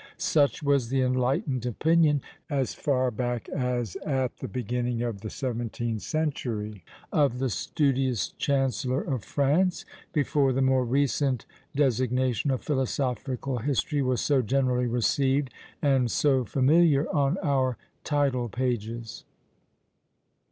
[0.17, 6.01] Such was the enlightened opinion, as far back as at the beginning of the seventeenth
[6.01, 11.45] century, of the studious chancellor of France, before the more recent
[11.75, 15.51] designation of Philosophical History was so generally received,
[15.83, 19.23] and so familiar on our title pages.